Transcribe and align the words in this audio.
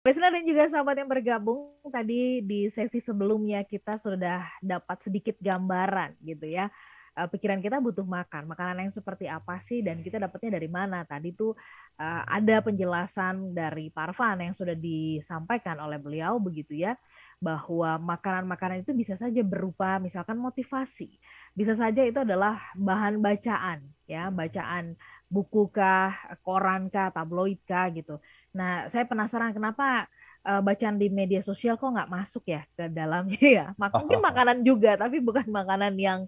Listener 0.00 0.32
dan 0.32 0.44
juga 0.48 0.64
sahabat 0.64 0.96
yang 0.96 1.12
bergabung 1.12 1.76
tadi 1.92 2.40
di 2.40 2.72
sesi 2.72 3.04
sebelumnya 3.04 3.60
kita 3.68 4.00
sudah 4.00 4.48
dapat 4.64 4.96
sedikit 4.96 5.36
gambaran 5.36 6.16
gitu 6.24 6.48
ya. 6.48 6.72
Eh, 7.20 7.28
pikiran 7.28 7.60
kita 7.60 7.76
butuh 7.84 8.08
makan. 8.08 8.48
Makanan 8.48 8.88
yang 8.88 8.94
seperti 8.96 9.28
apa 9.28 9.60
sih 9.60 9.84
dan 9.84 10.00
kita 10.00 10.16
dapatnya 10.16 10.56
dari 10.56 10.72
mana? 10.72 11.04
Tadi 11.04 11.36
tuh 11.36 11.52
uh, 12.00 12.22
ada 12.24 12.64
penjelasan 12.64 13.52
dari 13.52 13.92
Parvan 13.92 14.40
yang 14.40 14.56
sudah 14.56 14.72
disampaikan 14.72 15.76
oleh 15.84 16.00
beliau 16.00 16.40
begitu 16.40 16.80
ya 16.80 16.96
bahwa 17.36 18.00
makanan-makanan 18.00 18.80
itu 18.88 18.96
bisa 18.96 19.20
saja 19.20 19.44
berupa 19.44 20.00
misalkan 20.00 20.40
motivasi. 20.40 21.12
Bisa 21.52 21.76
saja 21.76 22.00
itu 22.00 22.24
adalah 22.24 22.56
bahan 22.72 23.20
bacaan 23.20 23.84
ya, 24.08 24.32
bacaan 24.32 24.96
buku 25.30 25.70
kah, 25.70 26.10
koran 26.42 26.90
kah, 26.90 27.14
tabloid 27.14 27.62
kah 27.62 27.86
gitu 27.94 28.18
Nah, 28.50 28.90
saya 28.90 29.06
penasaran 29.06 29.54
kenapa 29.54 30.10
uh, 30.42 30.62
bacaan 30.62 30.98
di 30.98 31.06
media 31.06 31.38
sosial 31.38 31.78
kok 31.78 31.86
nggak 31.86 32.10
masuk 32.10 32.44
ya 32.50 32.66
ke 32.74 32.90
dalamnya 32.90 33.38
ya. 33.62 33.66
Mungkin 33.78 34.20
makanan 34.28 34.58
juga, 34.66 34.98
tapi 34.98 35.22
bukan 35.22 35.46
makanan 35.48 35.94
yang 35.96 36.20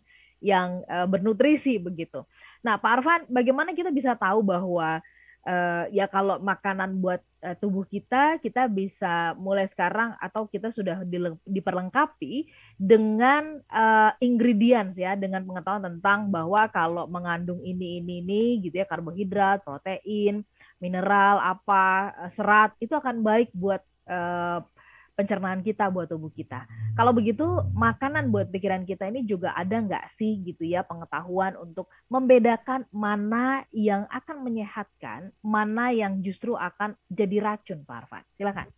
yang 0.43 0.83
uh, 0.91 1.07
bernutrisi 1.07 1.79
begitu. 1.79 2.27
Nah, 2.63 2.79
Pak 2.79 2.91
Arfan, 2.99 3.21
bagaimana 3.31 3.75
kita 3.75 3.91
bisa 3.91 4.15
tahu 4.19 4.43
bahwa 4.43 5.03
uh, 5.47 5.85
ya 5.91 6.07
kalau 6.07 6.39
makanan 6.39 6.99
buat 7.03 7.23
uh, 7.43 7.57
tubuh 7.59 7.87
kita, 7.87 8.39
kita 8.39 8.67
bisa 8.71 9.35
mulai 9.39 9.67
sekarang 9.67 10.15
atau 10.19 10.47
kita 10.47 10.71
sudah 10.71 11.03
diperlengkapi 11.47 12.51
dengan 12.79 13.59
uh, 13.71 14.13
ingredients 14.23 14.99
ya, 14.99 15.19
dengan 15.19 15.43
pengetahuan 15.43 15.87
tentang 15.87 16.31
bahwa 16.31 16.67
kalau 16.71 17.05
mengandung 17.11 17.63
ini 17.63 18.03
ini 18.03 18.23
ini 18.23 18.43
gitu 18.63 18.83
ya 18.83 18.87
karbohidrat, 18.87 19.63
protein, 19.67 20.47
mineral 20.83 21.39
apa 21.39 22.11
serat 22.35 22.75
itu 22.83 22.95
akan 22.95 23.23
baik 23.23 23.55
buat 23.55 23.83
uh, 24.11 24.63
pencernaan 25.13 25.61
kita 25.61 25.93
buat 25.93 26.09
tubuh 26.09 26.33
kita. 26.33 26.65
Kalau 26.97 27.13
begitu 27.13 27.45
makanan 27.77 28.33
buat 28.33 28.49
pikiran 28.49 28.89
kita 28.89 29.09
ini 29.13 29.25
juga 29.29 29.53
ada 29.53 29.77
nggak 29.77 30.09
sih 30.09 30.41
gitu 30.41 30.65
ya 30.65 30.85
pengetahuan 30.85 31.57
untuk 31.61 31.89
membedakan 32.09 32.89
mana 32.93 33.65
yang 33.73 34.09
akan 34.09 34.45
menyehatkan, 34.45 35.33
mana 35.45 35.93
yang 35.93 36.21
justru 36.25 36.57
akan 36.57 36.97
jadi 37.13 37.45
racun 37.45 37.85
Pak 37.85 37.97
Arfan. 38.05 38.25
Silakan. 38.37 38.69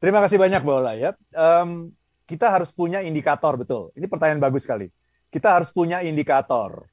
Terima 0.00 0.20
kasih 0.24 0.40
banyak 0.40 0.60
Mbak 0.64 0.76
Ola 0.80 0.92
ya. 0.96 1.10
Um, 1.36 1.92
kita 2.24 2.48
harus 2.48 2.72
punya 2.72 3.04
indikator 3.04 3.56
betul. 3.56 3.92
Ini 3.96 4.08
pertanyaan 4.08 4.40
bagus 4.40 4.64
sekali. 4.64 4.88
Kita 5.28 5.60
harus 5.60 5.68
punya 5.70 6.00
indikator, 6.00 6.88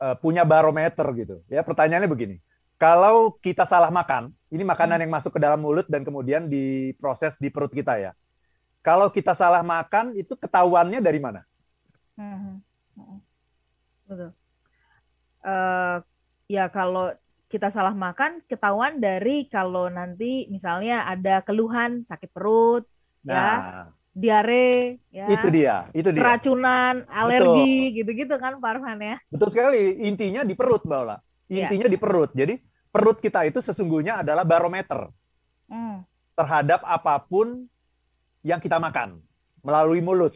uh, 0.00 0.16
punya 0.16 0.44
barometer 0.48 1.06
gitu. 1.16 1.36
Ya 1.48 1.60
pertanyaannya 1.60 2.08
begini 2.08 2.36
kalau 2.76 3.32
kita 3.40 3.64
salah 3.64 3.88
makan, 3.88 4.36
ini 4.52 4.60
makanan 4.60 5.00
hmm. 5.00 5.04
yang 5.08 5.12
masuk 5.12 5.32
ke 5.36 5.40
dalam 5.40 5.60
mulut 5.60 5.88
dan 5.88 6.04
kemudian 6.04 6.44
diproses 6.44 7.40
di 7.40 7.48
perut 7.48 7.72
kita 7.72 7.96
ya. 7.96 8.12
Kalau 8.84 9.08
kita 9.08 9.32
salah 9.32 9.64
makan, 9.64 10.12
itu 10.14 10.36
ketahuannya 10.36 11.00
dari 11.00 11.18
mana? 11.18 11.40
Hmm. 12.20 12.60
hmm. 12.94 13.18
Betul. 14.06 14.30
Uh, 15.42 15.98
ya 16.46 16.68
kalau 16.70 17.10
kita 17.48 17.72
salah 17.72 17.96
makan, 17.96 18.44
ketahuan 18.44 19.00
dari 19.00 19.48
kalau 19.48 19.88
nanti 19.88 20.46
misalnya 20.52 21.08
ada 21.08 21.40
keluhan 21.40 22.04
sakit 22.04 22.30
perut, 22.30 22.84
ya, 23.24 23.32
nah. 23.32 23.40
ya, 23.40 23.82
diare, 24.16 25.00
ya, 25.08 25.26
itu 25.32 25.48
dia, 25.48 25.76
itu 25.96 26.08
dia, 26.12 26.22
keracunan, 26.22 27.08
alergi, 27.08 27.96
gitu-gitu 28.02 28.36
kan, 28.36 28.58
Pak 28.60 28.70
Arfan 28.78 29.00
ya. 29.00 29.16
Betul 29.32 29.48
sekali. 29.48 30.04
Intinya 30.04 30.44
di 30.44 30.52
perut, 30.52 30.84
Mbak 30.84 31.00
Ola. 31.06 31.16
Iya. 31.46 31.70
Intinya 31.70 31.86
ya. 31.88 31.92
di 31.92 31.98
perut. 31.98 32.30
Jadi 32.34 32.54
perut 32.90 33.18
kita 33.20 33.46
itu 33.46 33.62
sesungguhnya 33.62 34.24
adalah 34.24 34.42
barometer 34.42 35.10
hmm. 35.70 36.02
terhadap 36.34 36.80
apa 36.82 37.22
pun 37.22 37.66
yang 38.46 38.62
kita 38.62 38.78
makan 38.78 39.22
melalui 39.62 40.02
mulut. 40.02 40.34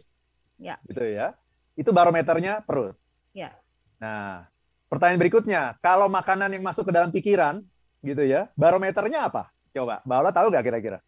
Ya. 0.59 0.77
Gitu 0.87 1.03
ya. 1.03 1.39
Itu 1.79 1.95
barometernya 1.95 2.67
perut. 2.67 2.99
Ya. 3.31 3.55
Nah, 4.03 4.51
pertanyaan 4.91 5.21
berikutnya, 5.23 5.61
kalau 5.79 6.11
makanan 6.11 6.51
yang 6.51 6.65
masuk 6.67 6.91
ke 6.91 6.93
dalam 6.93 7.15
pikiran, 7.15 7.63
gitu 8.03 8.25
ya, 8.25 8.51
barometernya 8.59 9.29
apa? 9.29 9.53
Coba, 9.71 10.03
Mbak 10.03 10.19
Ola 10.19 10.31
tahu 10.35 10.47
nggak 10.51 10.67
kira-kira? 10.67 10.99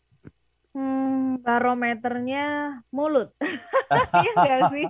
Hmm, 0.73 1.43
barometernya 1.43 2.79
mulut. 2.95 3.35
Iya 4.23 4.73
sih? 4.73 4.89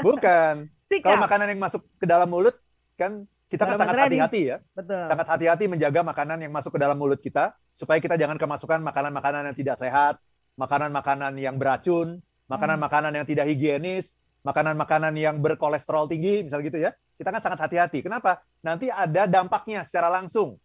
Bukan. 0.00 0.72
Kalau 1.04 1.20
makanan 1.20 1.52
yang 1.52 1.60
masuk 1.60 1.84
ke 2.00 2.08
dalam 2.08 2.32
mulut, 2.32 2.56
kan 2.96 3.28
kita 3.48 3.64
kan 3.64 3.80
sangat 3.80 3.96
hati-hati 4.08 4.40
ya. 4.52 4.56
Betul. 4.76 5.08
Sangat 5.08 5.26
hati-hati 5.26 5.64
menjaga 5.72 6.00
makanan 6.04 6.38
yang 6.44 6.52
masuk 6.52 6.76
ke 6.76 6.80
dalam 6.80 7.00
mulut 7.00 7.16
kita 7.18 7.56
supaya 7.72 7.96
kita 7.96 8.20
jangan 8.20 8.36
kemasukan 8.36 8.84
makanan-makanan 8.84 9.52
yang 9.52 9.56
tidak 9.56 9.76
sehat, 9.80 10.20
makanan-makanan 10.60 11.32
yang 11.40 11.56
beracun, 11.56 12.20
makanan-makanan 12.52 13.16
yang 13.16 13.24
tidak 13.24 13.48
higienis, 13.48 14.20
makanan-makanan 14.44 15.16
yang 15.16 15.40
berkolesterol 15.40 16.12
tinggi, 16.12 16.44
misal 16.44 16.60
gitu 16.60 16.76
ya. 16.76 16.92
Kita 17.16 17.32
kan 17.32 17.40
sangat 17.40 17.64
hati-hati. 17.64 18.04
Kenapa? 18.04 18.44
Nanti 18.60 18.92
ada 18.92 19.24
dampaknya 19.24 19.82
secara 19.82 20.12
langsung. 20.12 20.60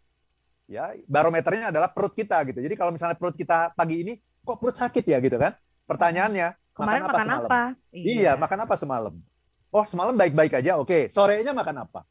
Ya, 0.68 0.96
barometernya 1.08 1.72
adalah 1.72 1.92
perut 1.92 2.16
kita 2.16 2.40
gitu. 2.48 2.60
Jadi 2.60 2.76
kalau 2.76 2.92
misalnya 2.92 3.16
perut 3.16 3.36
kita 3.36 3.76
pagi 3.76 4.04
ini 4.04 4.14
kok 4.44 4.60
perut 4.60 4.76
sakit 4.76 5.04
ya 5.08 5.24
gitu 5.24 5.40
kan? 5.40 5.56
Pertanyaannya, 5.88 6.56
Kemarin 6.74 7.06
makan 7.06 7.06
apa 7.06 7.14
makan 7.14 7.26
semalam? 7.26 7.50
Apa? 7.50 7.62
Iya. 7.94 8.06
iya, 8.10 8.32
makan 8.34 8.60
apa 8.66 8.76
semalam? 8.76 9.14
Oh, 9.74 9.86
semalam 9.86 10.16
baik-baik 10.18 10.54
aja. 10.58 10.82
Oke, 10.82 11.10
sorenya 11.14 11.54
makan 11.54 11.86
apa? 11.86 12.02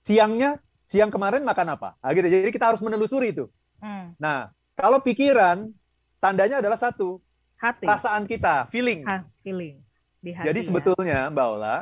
Siangnya, 0.00 0.58
siang 0.88 1.12
kemarin 1.12 1.44
makan 1.44 1.76
apa? 1.76 1.94
Nah, 2.00 2.10
gitu. 2.16 2.26
Jadi 2.26 2.50
kita 2.50 2.72
harus 2.74 2.82
menelusuri 2.82 3.30
itu. 3.30 3.46
Hmm. 3.78 4.16
Nah, 4.16 4.50
kalau 4.74 4.98
pikiran, 5.02 5.70
tandanya 6.18 6.58
adalah 6.58 6.80
satu. 6.80 7.20
Hati. 7.60 7.84
Perasaan 7.84 8.24
kita, 8.24 8.72
feeling. 8.72 9.04
Ha, 9.04 9.20
feeling. 9.44 9.84
Di 10.20 10.32
hati, 10.32 10.48
Jadi 10.48 10.60
ya. 10.64 10.66
sebetulnya, 10.72 11.18
Mbak 11.28 11.46
Ola, 11.46 11.76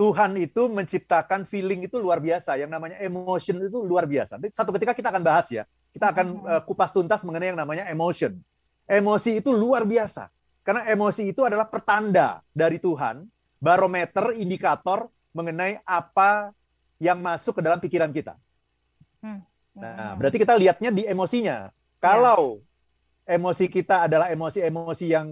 Tuhan 0.00 0.32
itu 0.40 0.72
menciptakan 0.72 1.44
feeling 1.44 1.84
itu 1.84 2.00
luar 2.00 2.24
biasa. 2.24 2.56
Yang 2.56 2.70
namanya 2.72 2.96
emotion 3.04 3.60
itu 3.60 3.78
luar 3.84 4.08
biasa. 4.08 4.40
Satu 4.48 4.72
ketika 4.72 4.96
kita 4.96 5.12
akan 5.12 5.20
bahas 5.20 5.52
ya. 5.52 5.68
Kita 5.92 6.12
akan 6.14 6.26
uh, 6.44 6.62
kupas 6.64 6.92
tuntas 6.96 7.20
mengenai 7.24 7.52
yang 7.52 7.60
namanya 7.60 7.84
emotion. 7.92 8.40
Emosi 8.88 9.40
itu 9.44 9.52
luar 9.52 9.84
biasa. 9.84 10.32
Karena 10.64 10.84
emosi 10.88 11.32
itu 11.32 11.44
adalah 11.44 11.68
pertanda 11.68 12.44
dari 12.52 12.76
Tuhan, 12.76 13.24
barometer, 13.60 14.36
indikator 14.36 15.08
mengenai 15.32 15.80
apa 15.84 16.52
yang 16.98 17.18
masuk 17.22 17.58
ke 17.58 17.62
dalam 17.62 17.78
pikiran 17.78 18.10
kita. 18.10 18.34
Hmm. 19.22 19.42
Nah, 19.78 20.14
hmm. 20.14 20.14
berarti 20.18 20.38
kita 20.42 20.54
lihatnya 20.58 20.90
di 20.90 21.06
emosinya. 21.06 21.70
Kalau 21.98 22.62
ya. 23.26 23.38
emosi 23.38 23.66
kita 23.70 24.06
adalah 24.10 24.30
emosi-emosi 24.30 25.06
yang 25.06 25.26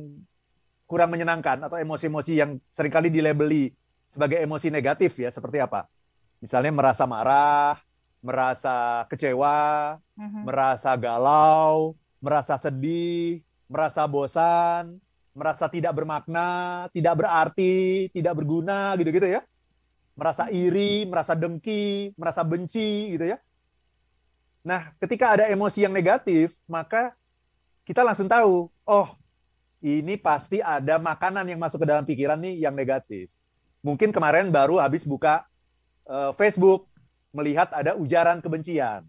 kurang 0.86 1.10
menyenangkan 1.10 1.66
atau 1.66 1.78
emosi-emosi 1.78 2.32
yang 2.38 2.58
sering 2.70 2.94
kali 2.94 3.10
dilabeli 3.10 3.74
sebagai 4.06 4.38
emosi 4.38 4.70
negatif 4.70 5.18
ya, 5.18 5.30
seperti 5.34 5.58
apa? 5.58 5.90
Misalnya 6.38 6.70
merasa 6.70 7.04
marah, 7.06 7.78
merasa 8.22 9.06
kecewa, 9.10 9.98
hmm 10.14 10.42
merasa 10.46 10.94
galau, 10.94 11.98
merasa 12.22 12.54
sedih, 12.56 13.42
merasa 13.66 14.06
bosan, 14.06 15.02
merasa 15.34 15.66
tidak 15.66 15.98
bermakna, 15.98 16.86
tidak 16.94 17.18
berarti, 17.18 18.06
tidak 18.14 18.38
berguna 18.38 18.94
gitu-gitu 18.94 19.26
ya 19.26 19.42
merasa 20.16 20.48
iri, 20.48 21.04
merasa 21.04 21.36
dengki, 21.36 22.16
merasa 22.16 22.40
benci 22.42 23.12
gitu 23.14 23.36
ya. 23.36 23.38
Nah, 24.66 24.90
ketika 24.98 25.38
ada 25.38 25.44
emosi 25.46 25.86
yang 25.86 25.94
negatif, 25.94 26.56
maka 26.66 27.14
kita 27.86 28.02
langsung 28.02 28.26
tahu, 28.26 28.66
oh, 28.88 29.08
ini 29.84 30.18
pasti 30.18 30.58
ada 30.58 30.98
makanan 30.98 31.46
yang 31.46 31.62
masuk 31.62 31.84
ke 31.84 31.86
dalam 31.86 32.02
pikiran 32.02 32.40
nih 32.42 32.58
yang 32.66 32.74
negatif. 32.74 33.30
Mungkin 33.86 34.10
kemarin 34.10 34.50
baru 34.50 34.82
habis 34.82 35.06
buka 35.06 35.46
uh, 36.10 36.34
Facebook 36.34 36.90
melihat 37.30 37.70
ada 37.70 37.94
ujaran 37.94 38.42
kebencian. 38.42 39.06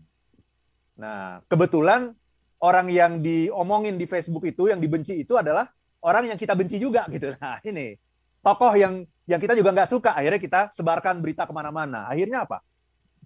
Nah, 0.99 1.41
kebetulan 1.49 2.13
orang 2.61 2.93
yang 2.93 3.25
diomongin 3.25 3.97
di 3.97 4.05
Facebook 4.05 4.45
itu, 4.45 4.69
yang 4.69 4.77
dibenci 4.77 5.17
itu 5.17 5.33
adalah 5.33 5.65
orang 6.05 6.29
yang 6.29 6.37
kita 6.37 6.53
benci 6.53 6.77
juga 6.77 7.09
gitu. 7.09 7.33
Nah, 7.41 7.57
ini 7.65 7.97
tokoh 8.45 8.77
yang 8.77 9.07
yang 9.27 9.43
kita 9.43 9.53
juga 9.53 9.75
nggak 9.75 9.91
suka. 9.91 10.15
Akhirnya 10.15 10.39
kita 10.39 10.61
sebarkan 10.71 11.19
berita 11.19 11.43
ke 11.43 11.51
mana-mana. 11.51 12.07
Akhirnya 12.07 12.47
apa? 12.47 12.63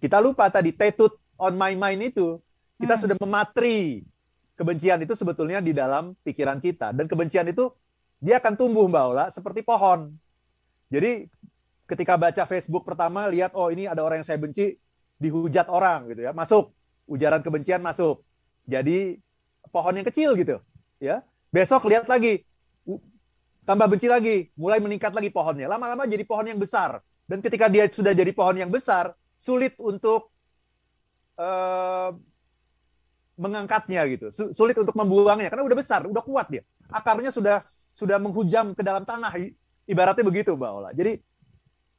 Kita 0.02 0.18
lupa 0.18 0.50
tadi 0.50 0.74
tetut 0.74 1.14
on 1.38 1.54
my 1.54 1.78
mind 1.78 2.12
itu. 2.12 2.42
Kita 2.76 2.98
hmm. 2.98 3.02
sudah 3.06 3.16
mematri 3.22 4.02
kebencian 4.58 4.98
itu 5.06 5.14
sebetulnya 5.14 5.62
di 5.62 5.70
dalam 5.70 6.18
pikiran 6.26 6.58
kita. 6.58 6.90
Dan 6.90 7.06
kebencian 7.06 7.46
itu 7.46 7.70
dia 8.18 8.42
akan 8.42 8.58
tumbuh 8.58 8.90
Mbak 8.90 9.04
Ola 9.14 9.26
seperti 9.30 9.62
pohon. 9.62 10.10
Jadi 10.90 11.30
ketika 11.86 12.18
baca 12.18 12.42
Facebook 12.50 12.82
pertama 12.82 13.30
lihat 13.30 13.54
oh 13.54 13.70
ini 13.70 13.86
ada 13.86 14.02
orang 14.02 14.20
yang 14.22 14.28
saya 14.28 14.42
benci 14.42 14.74
dihujat 15.22 15.70
orang 15.70 16.10
gitu 16.10 16.26
ya. 16.26 16.34
Masuk 16.34 16.74
ujaran 17.06 17.46
kebencian 17.46 17.78
masuk. 17.78 18.26
Jadi 18.66 19.22
pohon 19.70 19.94
yang 19.94 20.06
kecil 20.06 20.34
gitu 20.34 20.58
ya. 20.98 21.22
Besok 21.54 21.86
lihat 21.86 22.10
lagi 22.10 22.42
tambah 23.62 23.86
benci 23.86 24.10
lagi, 24.10 24.50
mulai 24.58 24.82
meningkat 24.82 25.14
lagi 25.14 25.30
pohonnya. 25.30 25.70
Lama-lama 25.70 26.06
jadi 26.06 26.26
pohon 26.26 26.46
yang 26.46 26.58
besar. 26.58 26.98
Dan 27.26 27.38
ketika 27.40 27.70
dia 27.70 27.86
sudah 27.86 28.12
jadi 28.12 28.30
pohon 28.34 28.58
yang 28.58 28.70
besar, 28.70 29.14
sulit 29.38 29.78
untuk 29.78 30.30
uh, 31.38 32.10
mengangkatnya 33.38 34.04
gitu, 34.10 34.28
sulit 34.30 34.76
untuk 34.76 34.94
membuangnya 34.94 35.48
karena 35.48 35.64
udah 35.64 35.78
besar, 35.78 36.04
udah 36.04 36.22
kuat 36.22 36.50
dia. 36.52 36.62
Akarnya 36.92 37.32
sudah 37.32 37.64
sudah 37.92 38.20
menghujam 38.20 38.76
ke 38.76 38.82
dalam 38.84 39.04
tanah, 39.08 39.32
ibaratnya 39.88 40.24
begitu 40.24 40.52
Mbak 40.56 40.70
Ola. 40.72 40.90
Jadi 40.92 41.20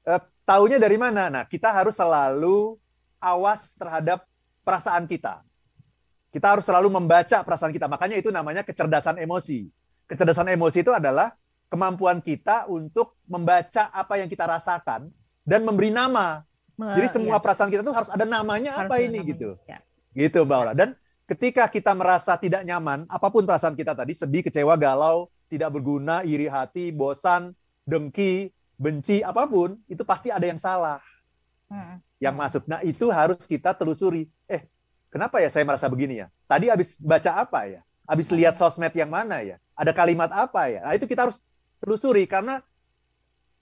eh, 0.10 0.22
taunya 0.46 0.78
dari 0.78 0.98
mana? 0.98 1.30
Nah, 1.30 1.44
kita 1.46 1.74
harus 1.74 1.98
selalu 1.98 2.78
awas 3.22 3.74
terhadap 3.78 4.26
perasaan 4.62 5.06
kita. 5.06 5.42
Kita 6.34 6.58
harus 6.58 6.66
selalu 6.66 6.90
membaca 6.90 7.46
perasaan 7.46 7.70
kita. 7.70 7.86
Makanya 7.86 8.18
itu 8.18 8.34
namanya 8.34 8.66
kecerdasan 8.66 9.22
emosi. 9.22 9.70
Kecerdasan 10.10 10.50
emosi 10.50 10.82
itu 10.82 10.90
adalah 10.90 11.30
kemampuan 11.74 12.22
kita 12.22 12.70
untuk 12.70 13.18
membaca 13.26 13.90
apa 13.90 14.22
yang 14.22 14.30
kita 14.30 14.46
rasakan 14.46 15.10
dan 15.42 15.66
memberi 15.66 15.90
nama. 15.90 16.46
Jadi 16.78 17.08
semua 17.10 17.38
ya. 17.38 17.42
perasaan 17.42 17.70
kita 17.74 17.82
tuh 17.82 17.98
harus 17.98 18.10
ada 18.14 18.26
namanya 18.30 18.78
harus 18.78 18.94
apa 18.94 19.02
ini 19.02 19.18
namanya. 19.22 19.32
gitu. 19.34 19.50
Ya. 19.66 19.80
Gitu, 20.14 20.46
Mbak 20.46 20.58
Ola. 20.58 20.74
Dan 20.78 20.94
ketika 21.26 21.66
kita 21.66 21.98
merasa 21.98 22.38
tidak 22.38 22.62
nyaman, 22.62 23.10
apa 23.10 23.34
pun 23.34 23.50
perasaan 23.50 23.74
kita 23.74 23.98
tadi, 23.98 24.14
sedih, 24.14 24.46
kecewa, 24.46 24.78
galau, 24.78 25.34
tidak 25.50 25.74
berguna, 25.74 26.22
iri 26.22 26.46
hati, 26.46 26.94
bosan, 26.94 27.58
dengki, 27.90 28.54
benci, 28.78 29.26
apa 29.26 29.50
pun, 29.50 29.78
itu 29.90 30.06
pasti 30.06 30.30
ada 30.30 30.46
yang 30.46 30.62
salah. 30.62 31.02
Hmm. 31.70 31.98
Yang 32.22 32.36
masuk. 32.38 32.64
Nah, 32.70 32.82
itu 32.86 33.10
harus 33.10 33.46
kita 33.50 33.74
telusuri. 33.74 34.30
Eh, 34.46 34.66
kenapa 35.10 35.42
ya 35.42 35.50
saya 35.50 35.66
merasa 35.66 35.90
begini 35.90 36.22
ya? 36.22 36.28
Tadi 36.46 36.70
habis 36.70 36.98
baca 37.02 37.42
apa 37.42 37.66
ya? 37.70 37.82
Habis 38.06 38.30
lihat 38.34 38.58
sosmed 38.58 38.94
yang 38.94 39.10
mana 39.10 39.42
ya? 39.42 39.58
Ada 39.78 39.94
kalimat 39.94 40.30
apa 40.34 40.70
ya? 40.70 40.86
Nah, 40.86 40.94
itu 40.98 41.06
kita 41.06 41.30
harus 41.30 41.42
telusuri 41.84 42.24
karena 42.24 42.64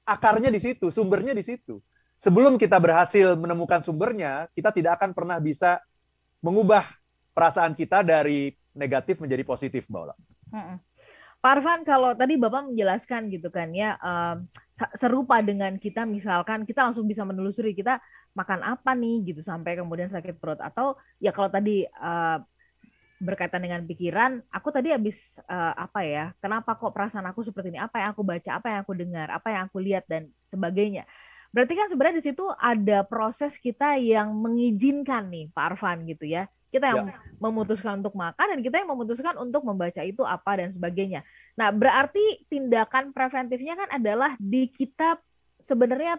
akarnya 0.05 0.53
di 0.53 0.61
situ, 0.61 0.93
sumbernya 0.93 1.33
di 1.33 1.41
situ. 1.41 1.81
Sebelum 2.21 2.61
kita 2.61 2.77
berhasil 2.77 3.33
menemukan 3.33 3.81
sumbernya, 3.81 4.45
kita 4.53 4.69
tidak 4.69 5.01
akan 5.01 5.17
pernah 5.17 5.41
bisa 5.41 5.81
mengubah 6.45 6.85
perasaan 7.33 7.73
kita 7.73 8.05
dari 8.05 8.53
negatif 8.77 9.17
menjadi 9.17 9.41
positif, 9.41 9.89
Mbak 9.89 10.01
Ola. 10.05 10.15
Arfan, 11.41 11.81
kalau 11.81 12.13
tadi 12.13 12.37
Bapak 12.37 12.69
menjelaskan 12.69 13.33
gitu 13.33 13.49
kan 13.49 13.73
ya, 13.73 13.97
um, 13.97 14.45
serupa 14.93 15.41
dengan 15.41 15.73
kita 15.81 16.05
misalkan 16.05 16.69
kita 16.69 16.85
langsung 16.85 17.09
bisa 17.09 17.25
menelusuri 17.25 17.73
kita 17.73 17.97
makan 18.37 18.61
apa 18.61 18.93
nih 18.93 19.33
gitu 19.33 19.41
sampai 19.41 19.73
kemudian 19.73 20.07
sakit 20.07 20.37
perut 20.37 20.61
atau 20.61 20.93
ya 21.17 21.33
kalau 21.33 21.49
tadi 21.49 21.83
uh, 21.97 22.37
berkaitan 23.21 23.61
dengan 23.61 23.85
pikiran, 23.85 24.41
aku 24.49 24.73
tadi 24.73 24.89
habis 24.89 25.37
uh, 25.45 25.77
apa 25.77 26.01
ya, 26.01 26.25
kenapa 26.41 26.73
kok 26.73 26.89
perasaan 26.89 27.29
aku 27.29 27.45
seperti 27.45 27.69
ini, 27.69 27.79
apa 27.79 28.01
yang 28.01 28.09
aku 28.17 28.25
baca, 28.25 28.49
apa 28.57 28.67
yang 28.73 28.79
aku 28.81 28.93
dengar, 28.97 29.27
apa 29.29 29.47
yang 29.53 29.63
aku 29.69 29.77
lihat 29.77 30.09
dan 30.09 30.33
sebagainya. 30.41 31.05
Berarti 31.53 31.77
kan 31.77 31.85
sebenarnya 31.85 32.17
di 32.17 32.25
situ 32.25 32.45
ada 32.57 33.05
proses 33.05 33.61
kita 33.61 34.01
yang 34.01 34.33
mengizinkan 34.33 35.29
nih 35.29 35.53
Pak 35.53 35.77
Arfan 35.77 36.07
gitu 36.09 36.25
ya 36.25 36.49
kita 36.71 36.87
yang 36.87 37.11
ya. 37.11 37.19
memutuskan 37.43 37.99
untuk 37.99 38.15
makan 38.15 38.47
dan 38.55 38.59
kita 38.63 38.79
yang 38.79 38.89
memutuskan 38.95 39.35
untuk 39.35 39.67
membaca 39.67 39.99
itu 40.07 40.23
apa 40.23 40.51
dan 40.55 40.71
sebagainya. 40.71 41.27
Nah, 41.59 41.67
berarti 41.75 42.47
tindakan 42.47 43.11
preventifnya 43.11 43.75
kan 43.75 43.89
adalah 43.91 44.39
di 44.39 44.71
kita 44.71 45.19
sebenarnya 45.59 46.17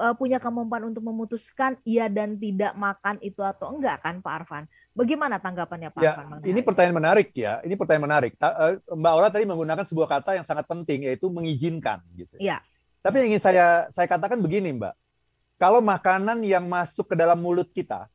uh, 0.00 0.16
punya 0.16 0.40
kemampuan 0.40 0.88
untuk 0.88 1.04
memutuskan 1.04 1.76
iya 1.84 2.08
dan 2.08 2.40
tidak 2.40 2.72
makan 2.72 3.20
itu 3.20 3.44
atau 3.44 3.76
enggak 3.76 4.00
kan 4.00 4.24
Pak 4.24 4.32
Arfan? 4.32 4.64
Bagaimana 4.96 5.36
tanggapannya 5.36 5.92
Pak 5.92 6.00
ya, 6.00 6.16
Arfan? 6.16 6.40
Ini 6.40 6.60
pertanyaan 6.64 6.96
menarik 6.96 7.28
ya. 7.36 7.60
Ini 7.60 7.76
pertanyaan 7.76 8.06
menarik. 8.08 8.32
Eh, 8.40 8.80
Mbak 8.88 9.12
Ola 9.12 9.28
tadi 9.28 9.44
menggunakan 9.44 9.84
sebuah 9.84 10.08
kata 10.08 10.40
yang 10.40 10.46
sangat 10.48 10.64
penting 10.64 11.04
yaitu 11.04 11.28
mengizinkan 11.28 12.00
gitu. 12.16 12.40
Iya. 12.40 12.64
Tapi 13.04 13.14
yang 13.20 13.36
ingin 13.36 13.42
saya 13.44 13.86
saya 13.92 14.08
katakan 14.08 14.40
begini, 14.40 14.72
Mbak. 14.80 14.94
Kalau 15.60 15.84
makanan 15.84 16.40
yang 16.40 16.64
masuk 16.64 17.12
ke 17.12 17.14
dalam 17.20 17.36
mulut 17.36 17.68
kita 17.68 18.08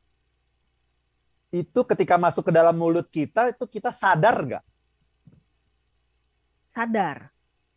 itu 1.54 1.80
ketika 1.86 2.18
masuk 2.18 2.50
ke 2.50 2.52
dalam 2.52 2.74
mulut 2.74 3.06
kita 3.06 3.54
itu 3.54 3.64
kita 3.70 3.94
sadar 3.94 4.42
nggak? 4.42 4.64
Sadar. 6.66 7.30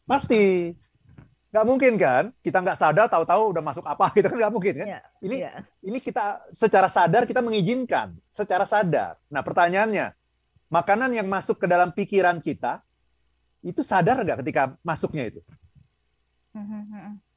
Pasti. 0.10 0.74
Nggak 1.50 1.66
mungkin 1.66 1.94
kan? 1.98 2.24
Kita 2.46 2.62
nggak 2.62 2.78
sadar 2.78 3.10
tahu-tahu 3.10 3.58
udah 3.58 3.64
masuk 3.66 3.86
apa 3.90 4.10
gitu 4.18 4.30
kan 4.30 4.38
nggak 4.38 4.54
mungkin 4.54 4.74
kan? 4.78 4.88
Ya, 4.88 5.02
ini 5.26 5.36
ya. 5.42 5.54
ini 5.82 5.98
kita 5.98 6.46
secara 6.54 6.86
sadar 6.86 7.26
kita 7.26 7.42
mengizinkan, 7.42 8.14
secara 8.30 8.70
sadar. 8.70 9.18
Nah 9.34 9.42
pertanyaannya, 9.42 10.14
makanan 10.70 11.10
yang 11.18 11.26
masuk 11.26 11.58
ke 11.58 11.66
dalam 11.66 11.90
pikiran 11.90 12.38
kita 12.38 12.86
itu 13.66 13.82
sadar 13.82 14.22
nggak 14.22 14.46
ketika 14.46 14.78
masuknya 14.86 15.34
itu? 15.34 15.42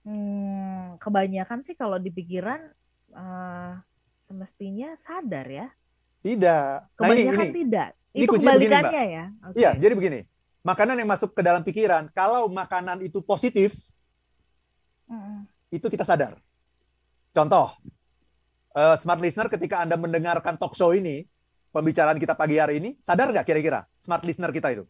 Hmm, 0.00 0.96
kebanyakan 0.96 1.60
sih 1.60 1.76
kalau 1.76 2.00
di 2.00 2.08
pikiran 2.08 2.72
uh, 3.12 3.76
semestinya 4.24 4.96
sadar 4.96 5.44
ya. 5.44 5.68
Tidak. 6.24 6.96
Kebanyakan 6.96 7.36
nah, 7.36 7.44
ini, 7.44 7.52
ini, 7.52 7.58
tidak. 7.68 7.90
Ini 8.10 8.24
itu 8.24 8.32
kebalikannya 8.32 8.90
begini, 8.90 9.12
ya. 9.12 9.24
Okay. 9.44 9.58
Iya, 9.60 9.70
jadi 9.76 9.94
begini. 9.94 10.20
Makanan 10.60 11.00
yang 11.00 11.08
masuk 11.08 11.32
ke 11.32 11.40
dalam 11.40 11.64
pikiran, 11.64 12.12
kalau 12.12 12.48
makanan 12.52 13.00
itu 13.00 13.24
positif, 13.24 13.72
mm. 15.08 15.48
itu 15.72 15.86
kita 15.88 16.04
sadar. 16.04 16.36
Contoh, 17.32 17.72
uh, 18.74 18.96
smart 18.98 19.22
listener 19.22 19.48
ketika 19.48 19.80
Anda 19.80 19.96
mendengarkan 19.96 20.58
talk 20.60 20.76
show 20.76 20.92
ini, 20.92 21.24
pembicaraan 21.70 22.18
kita 22.18 22.34
pagi 22.34 22.58
hari 22.58 22.82
ini, 22.82 22.98
sadar 23.00 23.30
nggak 23.30 23.46
kira-kira 23.46 23.86
smart 24.02 24.26
listener 24.26 24.50
kita 24.50 24.74
itu? 24.74 24.84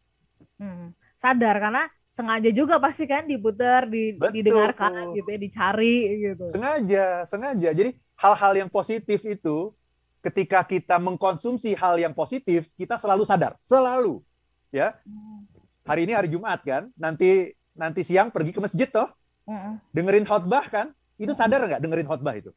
Hmm. 0.57 0.97
Sadar, 1.17 1.61
karena 1.61 1.85
sengaja 2.17 2.51
juga 2.53 2.81
pasti 2.81 3.05
kan 3.05 3.29
diputar, 3.29 3.85
di, 3.89 4.17
didengarkan 4.17 5.13
gitu 5.13 5.29
ya, 5.29 5.39
dicari 5.39 5.97
gitu. 6.17 6.45
Sengaja, 6.49 7.29
sengaja. 7.29 7.71
Jadi 7.77 7.97
hal-hal 8.17 8.53
yang 8.57 8.71
positif 8.73 9.21
itu 9.29 9.73
ketika 10.25 10.65
kita 10.65 10.97
mengkonsumsi 10.97 11.77
hal 11.77 12.01
yang 12.01 12.17
positif, 12.17 12.69
kita 12.77 12.97
selalu 12.97 13.25
sadar, 13.29 13.57
selalu. 13.61 14.25
Ya. 14.71 14.99
Hari 15.87 16.07
ini 16.07 16.13
hari 16.15 16.29
Jumat 16.31 16.63
kan, 16.63 16.95
nanti 16.95 17.51
nanti 17.75 18.07
siang 18.07 18.31
pergi 18.31 18.55
ke 18.55 18.61
masjid 18.63 18.87
toh. 18.87 19.11
Dengerin 19.91 20.27
khotbah 20.27 20.67
kan? 20.71 20.95
Itu 21.19 21.35
sadar 21.35 21.67
nggak 21.67 21.83
dengerin 21.83 22.07
khotbah 22.07 22.35
itu? 22.39 22.55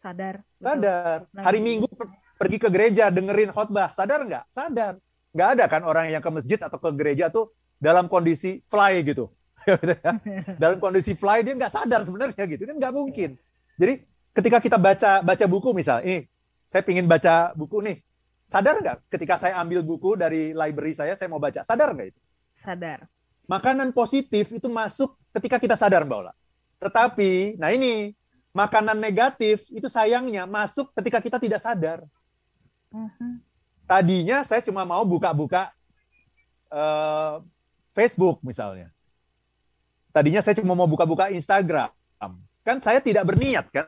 Sadar. 0.00 0.40
Sadar. 0.60 1.28
Hari 1.32 1.60
Minggu 1.60 1.88
pergi 2.36 2.56
ke 2.60 2.68
gereja 2.72 3.08
dengerin 3.12 3.52
khotbah, 3.52 3.92
sadar 3.92 4.24
nggak? 4.24 4.44
Sadar. 4.48 5.00
Nggak 5.36 5.48
ada 5.56 5.64
kan 5.68 5.82
orang 5.84 6.08
yang 6.08 6.24
ke 6.24 6.30
masjid 6.32 6.56
atau 6.56 6.80
ke 6.80 6.88
gereja 6.96 7.28
tuh 7.28 7.52
dalam 7.76 8.08
kondisi 8.08 8.64
fly 8.68 9.04
gitu. 9.04 9.28
dalam 10.62 10.78
kondisi 10.78 11.18
fly 11.18 11.42
dia 11.42 11.58
nggak 11.58 11.74
sadar 11.74 12.06
sebenarnya 12.06 12.44
gitu 12.46 12.62
kan 12.64 12.76
nggak 12.78 12.94
mungkin. 12.94 13.36
Jadi 13.76 14.06
ketika 14.32 14.58
kita 14.62 14.78
baca 14.80 15.20
baca 15.20 15.44
buku 15.44 15.74
misal, 15.76 16.00
ini 16.06 16.24
saya 16.70 16.86
ingin 16.86 17.04
baca 17.10 17.52
buku 17.52 17.82
nih, 17.82 17.96
sadar 18.46 18.78
nggak 18.78 18.96
ketika 19.10 19.36
saya 19.36 19.58
ambil 19.60 19.82
buku 19.82 20.14
dari 20.14 20.54
library 20.54 20.94
saya, 20.94 21.18
saya 21.18 21.28
mau 21.30 21.42
baca, 21.42 21.66
sadar 21.66 21.92
nggak 21.92 22.08
itu? 22.14 22.20
Sadar. 22.56 23.06
Makanan 23.46 23.94
positif 23.94 24.50
itu 24.50 24.66
masuk 24.66 25.14
ketika 25.30 25.62
kita 25.62 25.76
sadar, 25.78 26.02
Mbak 26.02 26.18
Ola. 26.18 26.32
Tetapi, 26.82 27.60
nah 27.62 27.70
ini, 27.70 28.10
makanan 28.50 28.98
negatif 28.98 29.70
itu 29.70 29.86
sayangnya 29.86 30.50
masuk 30.50 30.90
ketika 30.98 31.22
kita 31.22 31.38
tidak 31.38 31.60
sadar. 31.62 32.02
Uh-huh. 32.90 33.34
Tadinya 33.86 34.42
saya 34.42 34.66
cuma 34.66 34.82
mau 34.82 35.06
buka-buka 35.06 35.70
uh, 36.74 37.38
Facebook 37.94 38.42
misalnya. 38.42 38.90
Tadinya 40.10 40.42
saya 40.42 40.58
cuma 40.58 40.74
mau 40.74 40.90
buka-buka 40.90 41.30
Instagram. 41.30 41.94
Kan 42.66 42.82
saya 42.82 42.98
tidak 42.98 43.30
berniat 43.30 43.70
kan 43.70 43.86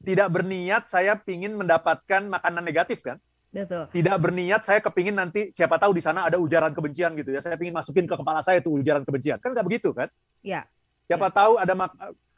tidak 0.00 0.28
berniat 0.32 0.88
saya 0.88 1.16
pingin 1.16 1.56
mendapatkan 1.56 2.24
makanan 2.24 2.64
negatif 2.64 3.04
kan? 3.04 3.20
Betul. 3.50 3.90
Tidak 3.90 4.16
berniat 4.22 4.62
saya 4.62 4.78
kepingin 4.78 5.18
nanti 5.18 5.50
siapa 5.50 5.74
tahu 5.74 5.90
di 5.90 6.02
sana 6.02 6.30
ada 6.30 6.38
ujaran 6.38 6.70
kebencian 6.70 7.18
gitu 7.18 7.34
ya. 7.34 7.42
Saya 7.42 7.58
pingin 7.58 7.74
masukin 7.74 8.06
ke 8.06 8.14
kepala 8.14 8.46
saya 8.46 8.62
tuh 8.62 8.78
ujaran 8.78 9.02
kebencian. 9.02 9.42
Kan 9.42 9.58
nggak 9.58 9.66
begitu 9.66 9.90
kan? 9.90 10.06
Iya. 10.46 10.70
Siapa 11.10 11.28
ya. 11.28 11.34
tahu 11.34 11.52
ada 11.58 11.74
mak 11.74 11.90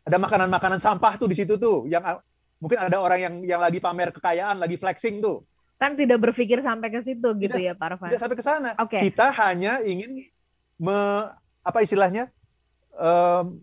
ada 0.03 0.17
makanan-makanan 0.19 0.81
sampah 0.81 1.21
tuh 1.21 1.29
di 1.29 1.37
situ 1.37 1.61
tuh 1.61 1.85
yang 1.87 2.01
mungkin 2.59 2.79
ada 2.81 2.97
orang 2.99 3.21
yang 3.21 3.35
yang 3.45 3.61
lagi 3.61 3.77
pamer 3.77 4.11
kekayaan, 4.17 4.57
lagi 4.57 4.81
flexing 4.81 5.21
tuh. 5.21 5.45
Kan 5.77 5.99
tidak 5.99 6.23
berpikir 6.23 6.63
sampai 6.65 6.89
ke 6.95 7.03
situ 7.03 7.29
gitu 7.43 7.59
tidak, 7.59 7.61
ya, 7.61 7.73
Pak 7.75 7.87
Arfan. 7.93 8.09
Tidak 8.09 8.21
sampai 8.23 8.39
ke 8.39 8.45
sana. 8.47 8.71
Okay. 8.79 9.01
Kita 9.11 9.35
hanya 9.35 9.83
ingin 9.83 10.31
me, 10.79 10.97
apa 11.67 11.79
istilahnya? 11.83 12.31
Um, 12.95 13.59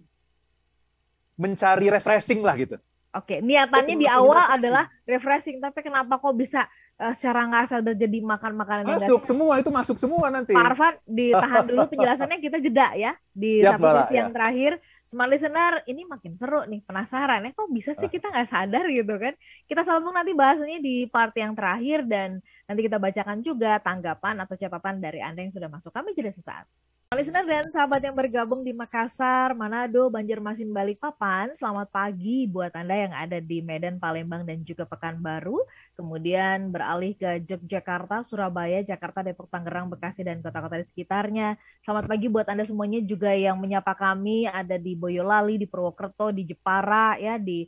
mencari 1.39 1.88
refreshing 1.88 2.44
lah 2.44 2.60
gitu. 2.60 2.75
Oke, 3.15 3.39
niatannya 3.39 3.96
di 3.96 4.06
awal 4.06 4.51
adalah 4.51 4.91
refreshing, 5.08 5.63
tapi 5.63 5.79
kenapa 5.79 6.20
kok 6.20 6.36
bisa 6.36 6.68
uh, 7.00 7.13
secara 7.15 7.48
nggak 7.48 7.65
sadar 7.72 7.96
jadi 7.96 8.20
makan 8.20 8.53
makanan 8.60 8.84
masuk 8.86 9.24
semua 9.24 9.53
itu 9.58 9.72
masuk 9.72 9.98
semua 9.98 10.27
nanti. 10.29 10.53
Pak 10.53 10.65
Arfan, 10.75 10.96
ditahan 11.08 11.63
dulu 11.65 11.82
penjelasannya 11.96 12.38
kita 12.44 12.58
jeda 12.60 12.94
ya 13.00 13.15
di 13.34 13.63
ya, 13.63 13.74
satu 13.74 13.88
sesi 14.03 14.15
yang 14.20 14.29
ya. 14.29 14.36
terakhir. 14.36 14.74
Smart 15.10 15.25
listener, 15.34 15.82
ini 15.89 16.06
makin 16.06 16.38
seru 16.38 16.62
nih, 16.70 16.86
penasaran 16.86 17.41
ya 17.41 17.50
kok 17.50 17.65
bisa 17.74 17.98
sih 17.98 18.06
ah. 18.06 18.13
kita 18.13 18.29
nggak 18.29 18.46
sadar 18.46 18.86
gitu 18.94 19.18
kan? 19.18 19.34
Kita 19.65 19.82
sambung 19.82 20.13
nanti 20.13 20.38
bahasanya 20.38 20.77
di 20.77 21.10
part 21.10 21.34
yang 21.34 21.58
terakhir 21.58 22.06
dan 22.06 22.46
Nanti 22.70 22.86
kita 22.86 23.01
bacakan 23.01 23.41
juga 23.41 23.82
tanggapan 23.82 24.46
atau 24.46 24.53
catatan 24.53 25.01
dari 25.01 25.25
Anda 25.25 25.41
yang 25.41 25.50
sudah 25.50 25.65
masuk. 25.74 25.89
Kami 25.89 26.13
jeda 26.13 26.29
sesaat. 26.29 26.70
Listener 27.09 27.41
dan 27.41 27.65
sahabat 27.73 28.05
yang 28.05 28.13
bergabung 28.13 28.61
di 28.61 28.69
Makassar, 28.69 29.57
Manado, 29.57 30.13
Banjarmasin, 30.13 30.69
Balikpapan, 30.69 31.57
selamat 31.57 31.89
pagi 31.89 32.45
buat 32.45 32.69
Anda 32.77 32.93
yang 32.93 33.13
ada 33.17 33.41
di 33.41 33.65
Medan, 33.65 33.97
Palembang, 33.97 34.45
dan 34.45 34.61
juga 34.61 34.85
Pekanbaru. 34.85 35.57
Kemudian 35.97 36.69
beralih 36.69 37.17
ke 37.17 37.41
Yogyakarta, 37.49 38.21
Surabaya, 38.21 38.85
Jakarta, 38.85 39.25
Depok, 39.25 39.49
Tangerang, 39.49 39.89
Bekasi, 39.89 40.21
dan 40.21 40.37
kota-kota 40.45 40.77
di 40.77 40.85
sekitarnya. 40.85 41.57
Selamat 41.81 42.05
pagi 42.05 42.29
buat 42.29 42.45
Anda 42.45 42.61
semuanya 42.69 43.01
juga 43.01 43.33
yang 43.33 43.57
menyapa 43.57 43.97
kami 43.97 44.45
ada 44.45 44.77
di 44.77 44.93
Boyolali, 44.93 45.57
di 45.57 45.65
Purwokerto, 45.65 46.29
di 46.29 46.45
Jepara, 46.45 47.17
ya 47.17 47.41
di 47.41 47.65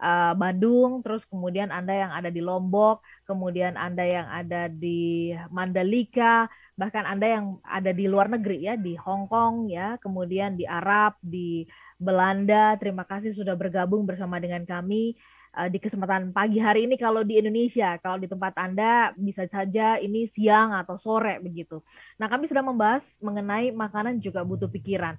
uh, 0.00 0.32
Bandung, 0.34 1.02
terus 1.04 1.22
kemudian 1.28 1.70
Anda 1.70 1.94
yang 2.06 2.12
ada 2.14 2.30
di 2.30 2.42
Lombok, 2.42 3.04
kemudian 3.28 3.78
Anda 3.78 4.04
yang 4.04 4.26
ada 4.30 4.66
di 4.70 5.34
Mandalika, 5.50 6.50
bahkan 6.74 7.06
Anda 7.06 7.26
yang 7.38 7.44
ada 7.62 7.94
di 7.94 8.04
luar 8.10 8.26
negeri 8.30 8.66
ya, 8.66 8.74
di 8.74 8.98
Hong 8.98 9.30
Kong 9.30 9.70
ya, 9.70 10.00
kemudian 10.02 10.58
di 10.58 10.66
Arab, 10.66 11.18
di 11.22 11.66
Belanda. 12.00 12.74
Terima 12.80 13.06
kasih 13.06 13.30
sudah 13.30 13.54
bergabung 13.54 14.02
bersama 14.04 14.42
dengan 14.42 14.66
kami 14.66 15.14
uh, 15.54 15.70
di 15.70 15.78
kesempatan 15.78 16.34
pagi 16.34 16.58
hari 16.58 16.90
ini 16.90 16.98
kalau 16.98 17.22
di 17.22 17.38
Indonesia, 17.38 17.94
kalau 18.02 18.18
di 18.18 18.26
tempat 18.26 18.54
Anda 18.58 19.14
bisa 19.14 19.46
saja 19.46 19.96
ini 20.02 20.26
siang 20.26 20.74
atau 20.74 20.98
sore 20.98 21.38
begitu. 21.38 21.80
Nah, 22.18 22.26
kami 22.26 22.50
sedang 22.50 22.66
membahas 22.68 23.14
mengenai 23.22 23.70
makanan 23.70 24.18
juga 24.18 24.42
butuh 24.42 24.68
pikiran. 24.68 25.14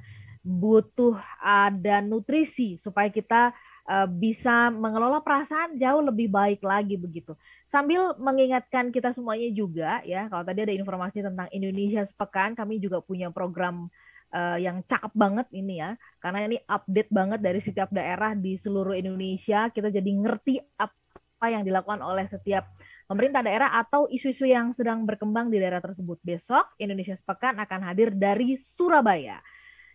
Butuh 0.46 1.18
ada 1.42 2.06
nutrisi 2.06 2.78
supaya 2.78 3.10
kita 3.10 3.50
Eh, 3.86 4.10
bisa 4.10 4.74
mengelola 4.74 5.22
perasaan 5.22 5.78
jauh 5.78 6.02
lebih 6.02 6.26
baik 6.26 6.66
lagi 6.66 6.98
begitu. 6.98 7.38
Sambil 7.70 8.18
mengingatkan 8.18 8.90
kita 8.90 9.14
semuanya 9.14 9.46
juga 9.54 10.02
ya, 10.02 10.26
kalau 10.26 10.42
tadi 10.42 10.66
ada 10.66 10.74
informasi 10.74 11.22
tentang 11.22 11.46
Indonesia 11.54 12.02
sepekan, 12.02 12.58
kami 12.58 12.82
juga 12.82 12.98
punya 13.06 13.30
program 13.30 13.86
uh, 14.34 14.58
yang 14.58 14.82
cakep 14.90 15.14
banget 15.14 15.46
ini 15.54 15.86
ya, 15.86 16.02
karena 16.18 16.50
ini 16.50 16.58
update 16.66 17.14
banget 17.14 17.40
dari 17.46 17.62
setiap 17.62 17.94
daerah 17.94 18.34
di 18.34 18.58
seluruh 18.58 18.98
Indonesia. 18.98 19.70
Kita 19.70 19.94
jadi 19.94 20.12
ngerti 20.18 20.66
apa 20.82 21.46
yang 21.46 21.62
dilakukan 21.62 22.02
oleh 22.02 22.26
setiap 22.26 22.66
pemerintah 23.06 23.46
daerah 23.46 23.70
atau 23.70 24.10
isu-isu 24.10 24.50
yang 24.50 24.74
sedang 24.74 25.06
berkembang 25.06 25.54
di 25.54 25.62
daerah 25.62 25.78
tersebut. 25.78 26.18
Besok 26.26 26.74
Indonesia 26.82 27.14
sepekan 27.14 27.62
akan 27.62 27.86
hadir 27.86 28.10
dari 28.18 28.58
Surabaya. 28.58 29.46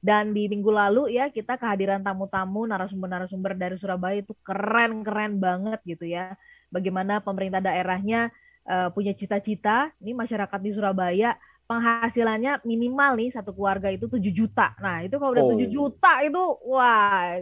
Dan 0.01 0.33
di 0.33 0.49
minggu 0.49 0.73
lalu 0.73 1.13
ya 1.13 1.29
kita 1.29 1.61
kehadiran 1.61 2.01
tamu-tamu 2.01 2.65
narasumber-narasumber 2.65 3.53
dari 3.53 3.77
Surabaya 3.77 4.25
itu 4.25 4.33
keren-keren 4.41 5.37
banget 5.37 5.81
gitu 5.85 6.09
ya. 6.09 6.33
Bagaimana 6.73 7.21
pemerintah 7.21 7.61
daerahnya 7.61 8.33
uh, 8.65 8.89
punya 8.89 9.13
cita-cita, 9.13 9.93
ini 10.01 10.17
masyarakat 10.17 10.61
di 10.65 10.71
Surabaya 10.73 11.37
penghasilannya 11.71 12.67
minimal 12.67 13.15
nih 13.15 13.31
satu 13.31 13.55
keluarga 13.55 13.93
itu 13.95 14.11
7 14.11 14.19
juta. 14.35 14.75
Nah, 14.83 15.07
itu 15.07 15.15
kalau 15.21 15.37
udah 15.39 15.45
oh. 15.47 15.55
7 15.55 15.71
juta 15.71 16.13
itu 16.27 16.43
wah 16.67 17.39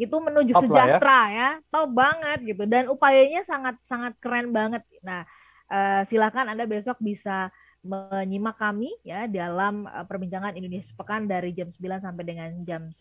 itu 0.00 0.16
menuju 0.16 0.52
Top 0.56 0.62
sejahtera 0.66 1.20
ya. 1.28 1.36
ya. 1.36 1.50
Tahu 1.70 1.86
banget 1.92 2.38
gitu 2.42 2.64
dan 2.66 2.90
upayanya 2.90 3.46
sangat 3.46 3.78
sangat 3.84 4.18
keren 4.18 4.50
banget. 4.50 4.82
Nah, 5.06 5.22
uh, 5.70 6.02
silakan 6.02 6.50
Anda 6.50 6.66
besok 6.66 6.98
bisa 6.98 7.54
menyimak 7.80 8.60
kami 8.60 8.92
ya 9.00 9.24
dalam 9.24 9.88
uh, 9.88 10.04
perbincangan 10.04 10.52
Indonesia 10.52 10.92
Pekan 10.92 11.24
dari 11.24 11.56
jam 11.56 11.72
9 11.72 11.80
sampai 12.04 12.24
dengan 12.28 12.48
jam 12.68 12.92
11. 12.92 13.00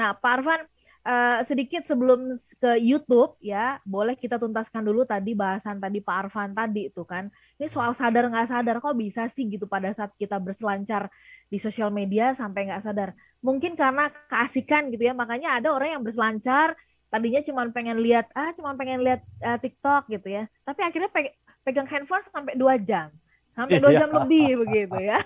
Nah, 0.00 0.16
Pak 0.16 0.32
Arfan 0.40 0.60
uh, 1.04 1.40
sedikit 1.44 1.84
sebelum 1.84 2.32
ke 2.56 2.80
YouTube 2.80 3.36
ya, 3.44 3.76
boleh 3.84 4.16
kita 4.16 4.40
tuntaskan 4.40 4.80
dulu 4.80 5.04
tadi 5.04 5.36
bahasan 5.36 5.76
tadi 5.76 6.00
Pak 6.00 6.16
Arfan 6.24 6.56
tadi 6.56 6.88
itu 6.88 7.04
kan. 7.04 7.28
Ini 7.60 7.68
soal 7.68 7.92
sadar 7.92 8.32
nggak 8.32 8.48
sadar 8.48 8.76
kok 8.80 8.96
bisa 8.96 9.28
sih 9.28 9.44
gitu 9.44 9.68
pada 9.68 9.92
saat 9.92 10.16
kita 10.16 10.40
berselancar 10.40 11.12
di 11.52 11.60
sosial 11.60 11.92
media 11.92 12.32
sampai 12.32 12.72
nggak 12.72 12.82
sadar. 12.82 13.12
Mungkin 13.44 13.76
karena 13.76 14.08
keasikan 14.32 14.88
gitu 14.88 15.04
ya, 15.04 15.12
makanya 15.12 15.60
ada 15.60 15.68
orang 15.70 16.00
yang 16.00 16.02
berselancar 16.02 16.72
tadinya 17.08 17.40
cuma 17.40 17.64
pengen 17.72 18.04
lihat 18.04 18.28
ah 18.36 18.52
cuma 18.52 18.76
pengen 18.76 19.00
lihat 19.00 19.24
uh, 19.40 19.56
TikTok 19.56 20.12
gitu 20.12 20.28
ya, 20.28 20.44
tapi 20.60 20.84
akhirnya 20.84 21.08
pe 21.08 21.32
pegang 21.64 21.88
handphone 21.88 22.20
sampai 22.28 22.52
dua 22.52 22.76
jam 22.76 23.08
sampai 23.58 23.82
dua 23.82 23.90
iya. 23.90 24.00
jam 24.06 24.10
lebih 24.22 24.48
begitu 24.62 24.98
ya. 25.02 25.18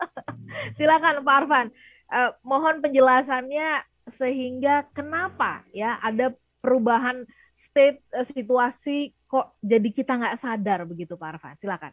Silakan 0.80 1.20
Pak 1.20 1.36
Arfan, 1.44 1.66
uh, 2.08 2.30
mohon 2.40 2.80
penjelasannya 2.80 3.84
sehingga 4.08 4.88
kenapa 4.96 5.68
ya 5.76 6.00
ada 6.00 6.32
perubahan 6.64 7.28
state 7.52 8.00
uh, 8.16 8.24
situasi 8.24 9.12
kok 9.28 9.60
jadi 9.60 9.88
kita 9.92 10.16
nggak 10.16 10.40
sadar 10.40 10.88
begitu 10.88 11.20
Pak 11.20 11.28
Arfan. 11.36 11.54
Silakan. 11.60 11.92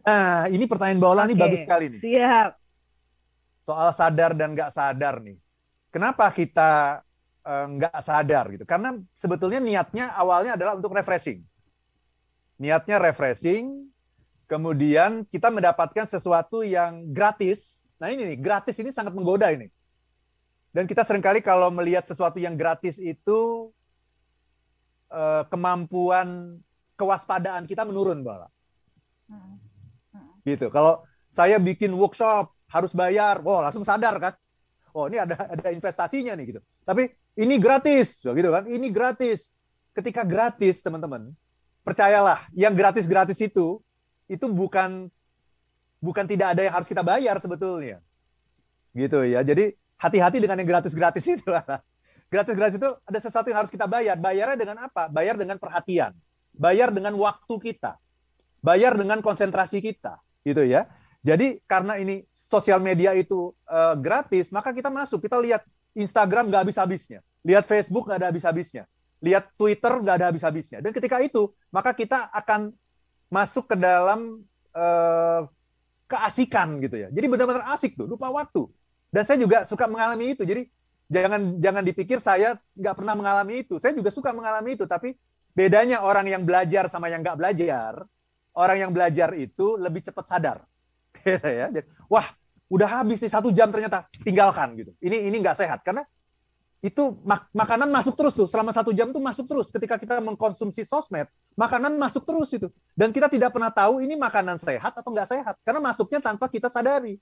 Nah, 0.00 0.48
ini 0.48 0.64
pertanyaan 0.64 1.00
Baola 1.02 1.28
okay, 1.28 1.36
bagus 1.36 1.60
sekali 1.68 1.84
nih. 1.92 2.00
Siap. 2.00 2.50
Soal 3.60 3.92
sadar 3.92 4.32
dan 4.32 4.56
nggak 4.56 4.72
sadar 4.72 5.20
nih. 5.20 5.36
Kenapa 5.92 6.32
kita 6.32 7.04
eh, 7.44 7.66
nggak 7.76 8.00
uh, 8.00 8.04
sadar 8.06 8.48
gitu? 8.56 8.64
Karena 8.64 8.96
sebetulnya 9.12 9.60
niatnya 9.60 10.16
awalnya 10.16 10.56
adalah 10.56 10.80
untuk 10.80 10.96
refreshing. 10.96 11.44
Niatnya 12.56 12.96
refreshing, 12.96 13.92
Kemudian 14.50 15.30
kita 15.30 15.46
mendapatkan 15.46 16.10
sesuatu 16.10 16.66
yang 16.66 17.14
gratis. 17.14 17.86
Nah 18.02 18.10
ini 18.10 18.34
nih, 18.34 18.38
gratis 18.42 18.74
ini 18.82 18.90
sangat 18.90 19.14
menggoda 19.14 19.46
ini. 19.54 19.70
Dan 20.74 20.90
kita 20.90 21.06
sering 21.06 21.22
kali 21.22 21.38
kalau 21.38 21.70
melihat 21.70 22.02
sesuatu 22.02 22.42
yang 22.42 22.58
gratis 22.58 22.98
itu 22.98 23.70
eh, 25.14 25.46
kemampuan 25.46 26.58
kewaspadaan 26.98 27.70
kita 27.70 27.86
menurun, 27.86 28.26
Bala. 28.26 28.50
Hmm. 29.30 29.62
Gitu. 30.42 30.66
Kalau 30.74 31.06
saya 31.30 31.62
bikin 31.62 31.94
workshop 31.94 32.50
harus 32.74 32.90
bayar, 32.90 33.38
wow 33.46 33.62
langsung 33.62 33.86
sadar 33.86 34.18
kan? 34.18 34.34
Oh 34.90 35.06
ini 35.06 35.22
ada 35.22 35.46
ada 35.46 35.70
investasinya 35.70 36.34
nih 36.34 36.58
gitu. 36.58 36.60
Tapi 36.82 37.06
ini 37.38 37.54
gratis, 37.62 38.18
gitu 38.18 38.50
kan? 38.50 38.66
Ini 38.66 38.90
gratis. 38.90 39.54
Ketika 39.94 40.26
gratis, 40.26 40.82
teman-teman, 40.82 41.30
percayalah, 41.86 42.50
yang 42.50 42.74
gratis-gratis 42.74 43.38
itu 43.38 43.78
itu 44.30 44.46
bukan 44.46 45.10
bukan 45.98 46.24
tidak 46.30 46.54
ada 46.56 46.62
yang 46.62 46.74
harus 46.74 46.86
kita 46.86 47.02
bayar 47.02 47.36
sebetulnya. 47.42 47.98
Gitu 48.94 49.26
ya. 49.26 49.42
Jadi 49.42 49.74
hati-hati 49.98 50.38
dengan 50.38 50.62
yang 50.62 50.68
gratis-gratis 50.70 51.26
itu. 51.26 51.50
Gratis-gratis 52.32 52.78
itu 52.78 52.86
ada 52.86 53.18
sesuatu 53.18 53.50
yang 53.50 53.58
harus 53.58 53.74
kita 53.74 53.90
bayar. 53.90 54.14
Bayarnya 54.14 54.54
dengan 54.54 54.86
apa? 54.86 55.10
Bayar 55.10 55.34
dengan 55.34 55.58
perhatian. 55.58 56.14
Bayar 56.54 56.94
dengan 56.94 57.18
waktu 57.18 57.54
kita. 57.58 57.98
Bayar 58.62 58.94
dengan 58.94 59.18
konsentrasi 59.18 59.82
kita. 59.82 60.22
Gitu 60.46 60.62
ya. 60.62 60.86
Jadi 61.20 61.60
karena 61.68 62.00
ini 62.00 62.24
sosial 62.32 62.80
media 62.80 63.12
itu 63.12 63.52
uh, 63.68 63.92
gratis, 63.98 64.48
maka 64.48 64.72
kita 64.72 64.88
masuk, 64.88 65.20
kita 65.20 65.36
lihat 65.36 65.66
Instagram 65.92 66.48
nggak 66.48 66.70
habis-habisnya. 66.70 67.20
Lihat 67.44 67.68
Facebook 67.68 68.08
nggak 68.08 68.24
ada 68.24 68.28
habis-habisnya. 68.32 68.88
Lihat 69.20 69.52
Twitter 69.58 70.00
nggak 70.00 70.16
ada 70.16 70.26
habis-habisnya. 70.32 70.78
Dan 70.80 70.96
ketika 70.96 71.20
itu, 71.20 71.52
maka 71.68 71.92
kita 71.92 72.30
akan 72.32 72.72
masuk 73.30 73.70
ke 73.70 73.76
dalam 73.78 74.42
uh, 74.74 75.46
keasikan 76.10 76.82
gitu 76.82 77.06
ya. 77.06 77.08
Jadi 77.14 77.26
benar-benar 77.30 77.64
asik 77.72 77.94
tuh, 77.94 78.10
lupa 78.10 78.28
waktu. 78.34 78.66
Dan 79.14 79.22
saya 79.22 79.38
juga 79.38 79.62
suka 79.62 79.86
mengalami 79.86 80.34
itu. 80.34 80.42
Jadi 80.42 80.66
jangan 81.06 81.62
jangan 81.62 81.82
dipikir 81.86 82.18
saya 82.18 82.58
nggak 82.74 82.94
pernah 82.98 83.14
mengalami 83.14 83.62
itu. 83.62 83.78
Saya 83.78 83.94
juga 83.94 84.10
suka 84.10 84.34
mengalami 84.34 84.74
itu, 84.74 84.84
tapi 84.90 85.14
bedanya 85.54 86.02
orang 86.02 86.26
yang 86.26 86.42
belajar 86.42 86.90
sama 86.90 87.06
yang 87.06 87.22
nggak 87.22 87.38
belajar, 87.38 88.02
orang 88.58 88.76
yang 88.82 88.90
belajar 88.90 89.30
itu 89.38 89.78
lebih 89.78 90.02
cepat 90.02 90.26
sadar. 90.26 90.58
Gitu 91.20 91.46
ya. 91.46 91.70
Wah, 92.10 92.26
udah 92.70 93.02
habis 93.02 93.22
nih 93.22 93.30
satu 93.30 93.50
jam 93.50 93.70
ternyata 93.74 94.06
tinggalkan 94.22 94.78
gitu. 94.78 94.94
Ini 95.02 95.26
ini 95.30 95.36
nggak 95.42 95.58
sehat 95.58 95.82
karena 95.82 96.06
itu 96.80 97.18
mak 97.26 97.52
makanan 97.52 97.92
masuk 97.92 98.16
terus 98.16 98.32
tuh 98.32 98.48
selama 98.48 98.72
satu 98.72 98.94
jam 98.96 99.12
tuh 99.12 99.20
masuk 99.20 99.44
terus 99.44 99.68
ketika 99.68 100.00
kita 100.00 100.16
mengkonsumsi 100.22 100.86
sosmed 100.88 101.28
makanan 101.60 102.00
masuk 102.00 102.24
terus 102.24 102.48
itu. 102.56 102.72
Dan 102.96 103.12
kita 103.12 103.28
tidak 103.28 103.52
pernah 103.52 103.68
tahu 103.68 104.00
ini 104.00 104.16
makanan 104.16 104.56
sehat 104.56 104.96
atau 104.96 105.12
nggak 105.12 105.28
sehat. 105.28 105.54
Karena 105.60 105.84
masuknya 105.84 106.24
tanpa 106.24 106.48
kita 106.48 106.72
sadari. 106.72 107.20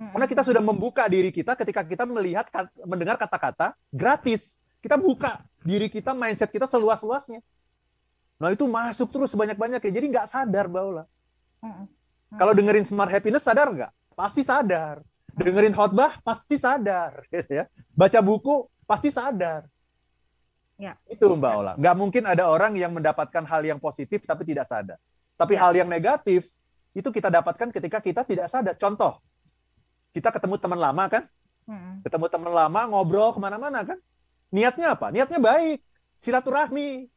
Karena 0.00 0.24
kita 0.24 0.46
sudah 0.46 0.62
membuka 0.64 1.04
diri 1.10 1.28
kita 1.28 1.58
ketika 1.58 1.84
kita 1.84 2.08
melihat 2.08 2.46
mendengar 2.86 3.18
kata-kata 3.18 3.74
gratis. 3.92 4.56
Kita 4.80 4.96
buka 4.96 5.44
diri 5.60 5.92
kita 5.92 6.16
mindset 6.16 6.48
kita 6.48 6.64
seluas-luasnya. 6.64 7.44
Nah 8.40 8.48
itu 8.48 8.64
masuk 8.64 9.12
terus 9.12 9.28
sebanyak-banyak 9.28 9.76
ya 9.84 9.90
jadi 9.92 10.06
nggak 10.08 10.26
sadar 10.32 10.72
bahwa 10.72 11.04
kalau 12.40 12.52
dengerin 12.56 12.88
smart 12.88 13.12
happiness 13.12 13.44
sadar 13.44 13.68
nggak? 13.68 13.92
Pasti 14.16 14.40
sadar. 14.40 15.04
Dengerin 15.36 15.76
khotbah 15.76 16.16
pasti 16.24 16.56
sadar 16.56 17.20
gitu 17.34 17.60
ya. 17.60 17.68
Baca 17.92 18.24
buku 18.24 18.72
pasti 18.88 19.12
sadar. 19.12 19.68
Ya. 20.80 20.96
Itu 21.04 21.28
Mbak 21.36 21.52
Ola. 21.52 21.72
Nggak 21.76 21.96
mungkin 22.00 22.22
ada 22.24 22.48
orang 22.48 22.72
yang 22.72 22.96
mendapatkan 22.96 23.44
hal 23.44 23.62
yang 23.68 23.76
positif 23.76 24.24
tapi 24.24 24.48
tidak 24.48 24.64
sadar. 24.64 24.96
Tapi 25.36 25.60
ya. 25.60 25.68
hal 25.68 25.72
yang 25.76 25.88
negatif 25.92 26.48
itu 26.96 27.08
kita 27.12 27.28
dapatkan 27.28 27.68
ketika 27.68 28.00
kita 28.00 28.24
tidak 28.24 28.48
sadar. 28.48 28.74
Contoh, 28.80 29.20
kita 30.16 30.32
ketemu 30.32 30.56
teman 30.56 30.80
lama 30.80 31.04
kan? 31.12 31.28
Hmm. 31.68 32.00
Ketemu 32.00 32.26
teman 32.32 32.52
lama, 32.56 32.80
ngobrol 32.88 33.36
ke 33.36 33.40
mana-mana 33.44 33.84
kan? 33.84 34.00
Niatnya 34.48 34.96
apa? 34.96 35.12
Niatnya 35.12 35.36
baik. 35.38 35.84
Silaturahmi. 36.24 37.06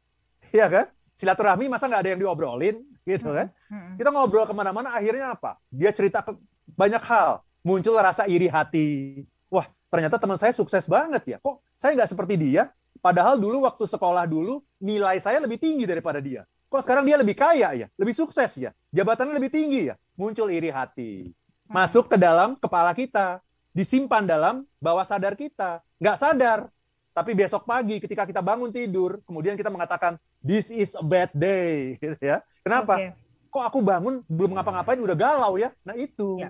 Iya 0.53 0.67
kan? 0.67 0.85
Silaturahmi 1.15 1.71
masa 1.71 1.87
nggak 1.87 2.03
ada 2.03 2.09
yang 2.13 2.19
diobrolin? 2.19 2.83
gitu 3.03 3.29
kan. 3.35 3.47
Kita 3.99 4.09
ngobrol 4.11 4.47
ke 4.47 4.55
mana-mana, 4.55 4.95
akhirnya 4.95 5.35
apa? 5.35 5.59
Dia 5.67 5.91
cerita 5.91 6.23
ke 6.23 6.35
banyak 6.73 7.03
hal, 7.03 7.43
muncul 7.61 7.99
rasa 7.99 8.25
iri 8.27 8.47
hati. 8.47 9.21
Wah, 9.51 9.67
ternyata 9.91 10.15
teman 10.15 10.39
saya 10.39 10.55
sukses 10.55 10.87
banget 10.87 11.35
ya. 11.35 11.37
Kok 11.43 11.59
saya 11.75 11.99
nggak 11.99 12.11
seperti 12.15 12.39
dia? 12.39 12.71
Padahal 13.03 13.35
dulu 13.35 13.67
waktu 13.67 13.83
sekolah 13.83 14.23
dulu 14.23 14.63
nilai 14.79 15.19
saya 15.19 15.43
lebih 15.43 15.59
tinggi 15.59 15.83
daripada 15.83 16.23
dia. 16.23 16.47
Kok 16.71 16.87
sekarang 16.87 17.03
dia 17.03 17.19
lebih 17.19 17.35
kaya 17.35 17.75
ya, 17.75 17.87
lebih 17.99 18.15
sukses 18.15 18.55
ya, 18.55 18.71
jabatannya 18.95 19.35
lebih 19.35 19.51
tinggi 19.51 19.91
ya. 19.91 19.99
Muncul 20.15 20.47
iri 20.47 20.71
hati, 20.71 21.35
masuk 21.67 22.07
ke 22.07 22.15
dalam 22.15 22.55
kepala 22.55 22.95
kita, 22.95 23.43
disimpan 23.75 24.23
dalam 24.23 24.63
bawah 24.79 25.03
sadar 25.03 25.35
kita. 25.35 25.83
Nggak 25.99 26.17
sadar, 26.17 26.59
tapi 27.11 27.35
besok 27.35 27.67
pagi 27.67 27.99
ketika 27.99 28.23
kita 28.23 28.39
bangun 28.39 28.71
tidur, 28.71 29.19
kemudian 29.27 29.59
kita 29.59 29.67
mengatakan, 29.67 30.15
this 30.39 30.71
is 30.71 30.95
a 30.95 31.03
bad 31.03 31.29
day. 31.35 31.93
Gitu 32.01 32.17
ya. 32.23 32.39
Kenapa? 32.63 32.97
Okay. 32.97 33.11
Kok 33.53 33.63
aku 33.69 33.79
bangun 33.85 34.25
belum 34.25 34.57
ngapa-ngapain 34.57 34.97
udah 34.97 35.13
galau 35.13 35.59
ya? 35.61 35.69
Nah 35.85 35.93
itu. 35.93 36.41
Ya. 36.41 36.49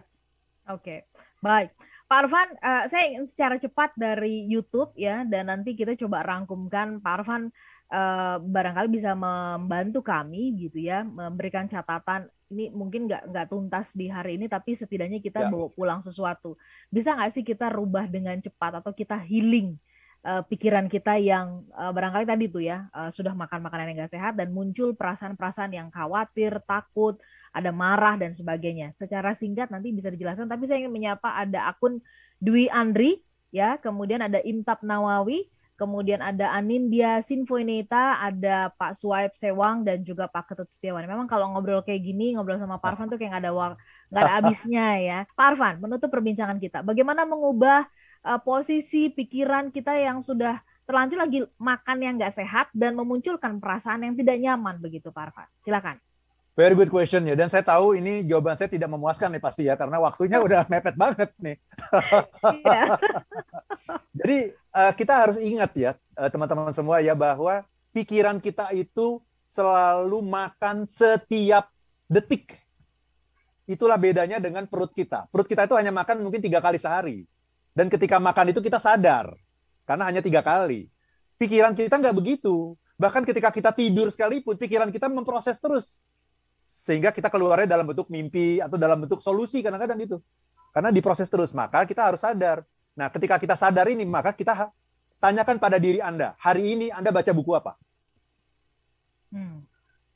Oke, 0.72 0.80
okay. 0.80 1.00
baik. 1.44 1.76
Pak 2.04 2.20
Arfan, 2.28 2.50
uh, 2.62 2.84
saya 2.92 3.10
ingin 3.10 3.26
secara 3.26 3.56
cepat 3.58 3.96
dari 3.98 4.46
YouTube 4.46 4.94
ya, 4.94 5.26
dan 5.26 5.50
nanti 5.50 5.74
kita 5.74 5.98
coba 5.98 6.22
rangkumkan 6.22 7.02
Pak 7.02 7.14
Arfan 7.20 7.50
uh, 7.90 8.38
barangkali 8.38 8.88
bisa 8.92 9.18
membantu 9.18 10.06
kami 10.06 10.54
gitu 10.62 10.84
ya, 10.84 11.02
memberikan 11.02 11.66
catatan 11.66 12.30
ini 12.54 12.70
mungkin 12.70 13.10
nggak 13.10 13.34
nggak 13.34 13.48
tuntas 13.50 13.98
di 13.98 14.14
hari 14.14 14.38
ini, 14.38 14.46
tapi 14.46 14.78
setidaknya 14.78 15.18
kita 15.24 15.48
ya. 15.48 15.50
bawa 15.50 15.74
pulang 15.74 16.02
sesuatu. 16.06 16.54
Bisa 16.94 17.18
nggak 17.18 17.32
sih 17.34 17.42
kita 17.42 17.74
rubah 17.74 18.06
dengan 18.06 18.38
cepat 18.38 18.84
atau 18.84 18.94
kita 18.94 19.18
healing 19.18 19.74
uh, 20.24 20.42
pikiran 20.48 20.88
kita 20.88 21.20
yang 21.20 21.68
uh, 21.76 21.92
barangkali 21.92 22.26
tadi 22.26 22.46
tuh 22.50 22.64
ya 22.64 22.88
uh, 22.96 23.12
sudah 23.12 23.36
makan 23.36 23.60
makanan 23.64 23.92
yang 23.92 24.08
gak 24.08 24.14
sehat 24.16 24.34
dan 24.40 24.50
muncul 24.56 24.96
perasaan-perasaan 24.96 25.72
yang 25.76 25.88
khawatir, 25.92 26.64
takut, 26.64 27.20
ada 27.52 27.70
marah 27.70 28.16
dan 28.18 28.32
sebagainya. 28.32 28.96
Secara 28.96 29.36
singkat 29.36 29.70
nanti 29.70 29.92
bisa 29.92 30.10
dijelaskan, 30.10 30.50
tapi 30.50 30.66
saya 30.66 30.82
ingin 30.82 30.94
menyapa 30.96 31.36
ada 31.38 31.70
akun 31.70 32.00
Dwi 32.42 32.68
Andri 32.72 33.22
ya, 33.54 33.78
kemudian 33.78 34.24
ada 34.26 34.42
Imtap 34.42 34.82
Nawawi, 34.82 35.48
kemudian 35.78 36.22
ada 36.24 36.54
Anindya 36.54 37.22
Sinfoineta, 37.22 38.22
ada 38.22 38.72
Pak 38.74 38.98
Suaib 38.98 39.34
Sewang 39.38 39.86
dan 39.86 40.02
juga 40.02 40.26
Pak 40.32 40.54
Ketut 40.54 40.70
Setiawan. 40.72 41.06
Memang 41.06 41.28
kalau 41.30 41.52
ngobrol 41.54 41.86
kayak 41.86 42.02
gini, 42.02 42.34
ngobrol 42.34 42.58
sama 42.58 42.82
Pak 42.82 42.96
Arfan 42.96 43.08
tuh 43.12 43.18
kayak 43.20 43.38
nggak 43.38 43.44
ada 43.46 43.54
nggak 44.10 44.24
ada 44.24 44.34
habisnya 44.40 44.88
ya. 45.02 45.20
Pak 45.34 45.46
Arfan, 45.54 45.76
menutup 45.84 46.10
perbincangan 46.10 46.58
kita, 46.58 46.82
bagaimana 46.82 47.28
mengubah 47.28 47.86
uh, 48.24 48.40
posisi 48.40 49.12
pikiran 49.12 49.70
kita 49.70 49.96
yang 50.00 50.24
sudah 50.24 50.64
terlanjur 50.84 51.20
lagi 51.20 51.40
makan 51.60 51.98
yang 52.04 52.14
nggak 52.20 52.36
sehat 52.36 52.68
dan 52.76 52.96
memunculkan 52.96 53.60
perasaan 53.60 54.04
yang 54.04 54.16
tidak 54.20 54.38
nyaman 54.40 54.80
begitu 54.80 55.12
Pak 55.12 55.32
Arfan. 55.32 55.48
Silakan. 55.64 55.98
Very 56.54 56.78
good 56.78 56.94
question 56.94 57.26
ya. 57.26 57.34
Dan 57.34 57.50
saya 57.50 57.66
tahu 57.66 57.98
ini 57.98 58.22
jawaban 58.30 58.54
saya 58.54 58.70
tidak 58.70 58.86
memuaskan 58.94 59.34
nih 59.34 59.42
pasti 59.42 59.66
ya 59.66 59.74
karena 59.74 59.98
waktunya 59.98 60.38
udah 60.46 60.70
mepet 60.70 60.96
banget 60.96 61.30
nih. 61.42 61.58
Iya. 62.62 62.84
Jadi 64.22 64.38
uh, 64.76 64.92
kita 64.94 65.14
harus 65.14 65.38
ingat 65.42 65.72
ya 65.74 65.92
uh, 66.14 66.30
teman-teman 66.30 66.70
semua 66.76 67.02
ya 67.02 67.18
bahwa 67.18 67.66
pikiran 67.90 68.38
kita 68.38 68.70
itu 68.76 69.18
selalu 69.50 70.22
makan 70.22 70.86
setiap 70.86 71.74
detik. 72.06 72.62
Itulah 73.66 73.98
bedanya 73.98 74.38
dengan 74.38 74.70
perut 74.70 74.94
kita. 74.94 75.26
Perut 75.34 75.48
kita 75.50 75.66
itu 75.66 75.74
hanya 75.74 75.90
makan 75.90 76.22
mungkin 76.22 76.44
tiga 76.44 76.62
kali 76.62 76.78
sehari. 76.78 77.26
Dan 77.74 77.90
ketika 77.90 78.22
makan 78.22 78.54
itu 78.54 78.62
kita 78.62 78.78
sadar, 78.78 79.34
karena 79.84 80.04
hanya 80.08 80.22
tiga 80.22 80.46
kali. 80.46 80.88
Pikiran 81.42 81.74
kita 81.74 81.98
nggak 82.00 82.16
begitu. 82.16 82.78
Bahkan 83.02 83.26
ketika 83.26 83.50
kita 83.50 83.74
tidur 83.74 84.14
sekalipun, 84.14 84.56
pikiran 84.56 84.94
kita 84.94 85.10
memproses 85.10 85.58
terus. 85.58 86.00
Sehingga 86.64 87.12
kita 87.12 87.28
keluarnya 87.28 87.68
dalam 87.68 87.90
bentuk 87.90 88.08
mimpi 88.08 88.62
atau 88.64 88.78
dalam 88.80 89.04
bentuk 89.04 89.20
solusi 89.20 89.60
kadang-kadang 89.60 89.98
gitu. 90.00 90.18
Karena 90.72 90.94
diproses 90.94 91.28
terus, 91.28 91.52
maka 91.52 91.84
kita 91.84 92.06
harus 92.14 92.22
sadar. 92.22 92.64
Nah, 92.94 93.10
ketika 93.10 93.42
kita 93.42 93.58
sadar 93.58 93.90
ini, 93.90 94.06
maka 94.06 94.32
kita 94.32 94.70
tanyakan 95.18 95.58
pada 95.58 95.82
diri 95.82 96.00
Anda, 96.00 96.38
hari 96.38 96.78
ini 96.78 96.88
Anda 96.94 97.10
baca 97.10 97.32
buku 97.34 97.52
apa? 97.58 97.74
Hmm. 99.34 99.66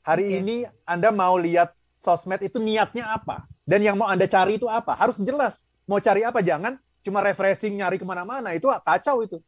Hari 0.06 0.24
okay. 0.24 0.38
ini 0.40 0.56
Anda 0.86 1.10
mau 1.10 1.36
lihat 1.36 1.74
sosmed 1.98 2.40
itu 2.40 2.62
niatnya 2.62 3.10
apa? 3.10 3.44
Dan 3.66 3.84
yang 3.84 3.98
mau 3.98 4.08
Anda 4.08 4.24
cari 4.30 4.56
itu 4.56 4.70
apa? 4.70 4.94
Harus 4.94 5.20
jelas. 5.20 5.66
Mau 5.84 5.98
cari 6.00 6.24
apa? 6.24 6.40
Jangan 6.40 6.78
cuma 7.02 7.22
refreshing 7.22 7.78
nyari 7.78 7.96
ke 7.96 8.06
mana-mana 8.06 8.54
itu 8.54 8.66
kacau 8.82 9.22
itu. 9.22 9.38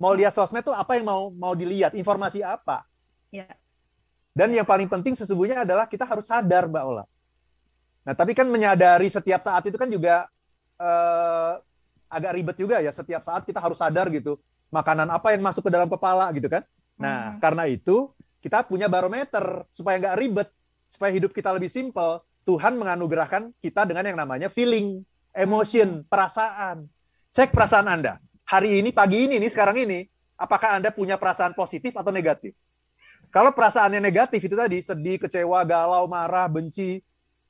Mau 0.00 0.16
lihat 0.16 0.32
sosmed 0.32 0.64
tuh 0.64 0.72
apa 0.72 0.96
yang 0.96 1.04
mau 1.04 1.28
mau 1.28 1.52
dilihat 1.52 1.92
informasi 1.92 2.40
apa? 2.40 2.86
Ya. 3.30 3.46
dan 4.34 4.50
yang 4.50 4.66
paling 4.66 4.90
penting 4.90 5.14
sesungguhnya 5.14 5.62
adalah 5.62 5.86
kita 5.86 6.02
harus 6.02 6.26
sadar 6.26 6.66
mbak 6.66 6.82
Ola. 6.82 7.04
Nah 8.06 8.14
tapi 8.14 8.34
kan 8.34 8.50
menyadari 8.50 9.06
setiap 9.06 9.42
saat 9.42 9.62
itu 9.70 9.78
kan 9.78 9.86
juga 9.86 10.26
uh, 10.82 11.54
agak 12.10 12.32
ribet 12.34 12.56
juga 12.58 12.82
ya 12.82 12.90
setiap 12.90 13.22
saat 13.22 13.46
kita 13.46 13.62
harus 13.62 13.78
sadar 13.78 14.10
gitu. 14.10 14.38
Makanan 14.70 15.10
apa 15.10 15.34
yang 15.34 15.42
masuk 15.42 15.66
ke 15.66 15.70
dalam 15.70 15.90
kepala 15.90 16.30
gitu 16.34 16.46
kan. 16.50 16.62
Nah 16.98 17.36
hmm. 17.36 17.38
karena 17.42 17.64
itu 17.70 18.10
kita 18.42 18.66
punya 18.66 18.90
barometer 18.90 19.66
supaya 19.70 19.98
nggak 20.00 20.16
ribet 20.18 20.48
supaya 20.90 21.10
hidup 21.14 21.30
kita 21.30 21.54
lebih 21.54 21.70
simpel. 21.70 22.22
Tuhan 22.48 22.80
menganugerahkan 22.80 23.52
kita 23.62 23.84
dengan 23.86 24.10
yang 24.10 24.18
namanya 24.18 24.48
feeling 24.50 25.04
emotion 25.36 26.02
perasaan 26.08 26.88
Cek 27.30 27.54
perasaan 27.54 27.86
Anda. 27.86 28.18
Hari 28.50 28.82
ini, 28.82 28.90
pagi 28.90 29.30
ini, 29.30 29.38
nih 29.38 29.50
sekarang 29.54 29.78
ini, 29.78 30.02
apakah 30.34 30.74
Anda 30.74 30.90
punya 30.90 31.14
perasaan 31.14 31.54
positif 31.54 31.94
atau 31.94 32.10
negatif? 32.10 32.58
Kalau 33.30 33.54
perasaannya 33.54 34.02
negatif 34.02 34.42
itu 34.42 34.58
tadi, 34.58 34.82
sedih, 34.82 35.22
kecewa, 35.22 35.62
galau, 35.62 36.10
marah, 36.10 36.50
benci, 36.50 36.98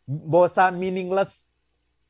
bosan, 0.04 0.76
meaningless, 0.76 1.48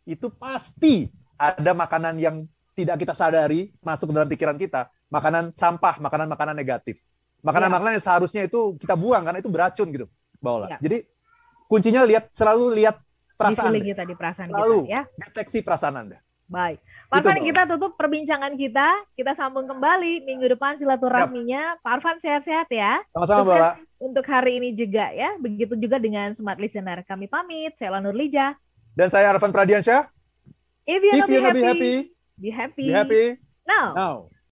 itu 0.03 0.27
pasti 0.35 1.07
ada 1.39 1.71
makanan 1.71 2.19
yang 2.19 2.43
tidak 2.75 3.07
kita 3.07 3.15
sadari 3.15 3.71
masuk 3.79 4.11
ke 4.11 4.15
dalam 4.19 4.27
pikiran 4.27 4.59
kita. 4.59 4.91
Makanan 5.15 5.55
sampah, 5.55 6.03
makanan-makanan 6.03 6.59
negatif. 6.59 6.99
Makanan-makanan 7.47 8.03
yang 8.03 8.05
seharusnya 8.05 8.43
itu 8.51 8.75
kita 8.83 8.99
buang 8.99 9.23
karena 9.23 9.39
itu 9.39 9.51
beracun 9.51 9.89
gitu. 9.95 10.07
Bawalah. 10.43 10.77
Ya. 10.77 10.79
Jadi 10.83 10.99
kuncinya 11.71 12.03
lihat 12.03 12.35
selalu 12.35 12.75
lihat 12.75 12.99
perasaan. 13.39 13.79
Kita 13.79 14.03
di 14.03 14.15
perasaan 14.19 14.49
selalu 14.51 14.79
kita 14.87 14.91
ya. 14.91 15.03
Deteksi 15.15 15.59
perasaan 15.63 15.95
Anda. 15.95 16.19
Baik. 16.51 16.83
Pak 17.07 17.23
Arfan, 17.23 17.47
kita 17.47 17.63
tutup 17.71 17.95
perbincangan 17.95 18.59
kita. 18.59 19.07
Kita 19.15 19.39
sambung 19.39 19.71
kembali 19.71 20.27
minggu 20.27 20.51
depan 20.51 20.75
silaturahminya. 20.75 21.79
Yep. 21.79 21.83
Pak 21.87 21.93
Arfan 21.95 22.19
sehat-sehat 22.19 22.67
ya. 22.75 22.99
Sama-sama, 23.15 23.43
Mbak. 23.47 23.75
Untuk 24.03 24.27
hari 24.27 24.59
ini 24.59 24.75
juga 24.75 25.15
ya. 25.15 25.39
Begitu 25.39 25.79
juga 25.79 26.03
dengan 26.03 26.35
Smart 26.35 26.59
Listener. 26.59 27.07
Kami 27.07 27.31
pamit. 27.31 27.79
Saya 27.79 27.95
Lanur 27.95 28.19
Lija. 28.19 28.59
Dan 28.99 29.07
saya 29.07 29.31
Arfan 29.31 29.55
Pradiansyah. 29.55 30.11
If 30.91 31.07
you, 31.07 31.15
If 31.15 31.31
be, 31.31 31.39
happy, 31.39 31.39
be 31.39 31.63
happy, 31.63 31.95
be 32.35 32.51
happy. 32.51 32.87
Be 32.91 32.91
happy. 32.91 33.25
Now. 33.63 33.95
Now. 33.95 34.15